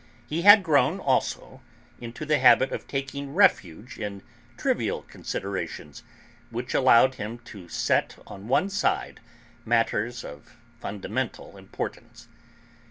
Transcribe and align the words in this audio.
He 0.25 0.41
had 0.41 0.63
grown 0.63 0.99
also 0.99 1.61
into 1.99 2.25
the 2.25 2.39
habit 2.39 2.71
of 2.71 2.87
taking 2.87 3.35
refuge 3.35 3.99
in 3.99 4.23
trivial 4.57 5.03
considerations, 5.03 6.01
which 6.49 6.73
allowed 6.73 7.13
him 7.21 7.37
to 7.53 7.69
set 7.69 8.17
on 8.25 8.47
one 8.47 8.71
side 8.71 9.19
matters 9.63 10.23
of 10.23 10.57
fundamental 10.79 11.55
importance. 11.55 12.27